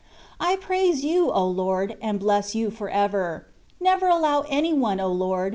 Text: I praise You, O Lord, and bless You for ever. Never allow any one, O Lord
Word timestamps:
I 0.39 0.55
praise 0.55 1.03
You, 1.05 1.29
O 1.31 1.45
Lord, 1.45 1.95
and 2.01 2.19
bless 2.19 2.55
You 2.55 2.71
for 2.71 2.89
ever. 2.89 3.45
Never 3.79 4.07
allow 4.07 4.41
any 4.49 4.73
one, 4.73 4.99
O 4.99 5.09
Lord 5.11 5.49